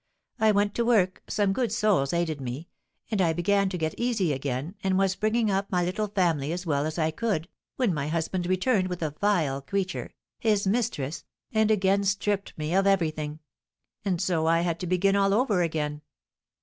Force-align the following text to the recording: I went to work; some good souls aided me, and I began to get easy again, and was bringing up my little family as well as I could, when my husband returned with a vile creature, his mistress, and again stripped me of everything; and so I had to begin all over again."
I 0.39 0.51
went 0.51 0.73
to 0.73 0.83
work; 0.83 1.21
some 1.27 1.53
good 1.53 1.71
souls 1.71 2.11
aided 2.11 2.41
me, 2.41 2.69
and 3.11 3.21
I 3.21 3.33
began 3.33 3.69
to 3.69 3.77
get 3.77 3.93
easy 3.99 4.33
again, 4.33 4.73
and 4.83 4.97
was 4.97 5.15
bringing 5.15 5.51
up 5.51 5.71
my 5.71 5.85
little 5.85 6.07
family 6.07 6.51
as 6.51 6.65
well 6.65 6.87
as 6.87 6.97
I 6.97 7.11
could, 7.11 7.47
when 7.75 7.93
my 7.93 8.07
husband 8.07 8.47
returned 8.47 8.87
with 8.87 9.03
a 9.03 9.11
vile 9.21 9.61
creature, 9.61 10.15
his 10.39 10.65
mistress, 10.65 11.23
and 11.51 11.69
again 11.69 12.03
stripped 12.03 12.57
me 12.57 12.73
of 12.73 12.87
everything; 12.87 13.41
and 14.03 14.19
so 14.19 14.47
I 14.47 14.61
had 14.61 14.79
to 14.79 14.87
begin 14.87 15.15
all 15.15 15.35
over 15.35 15.61
again." 15.61 16.01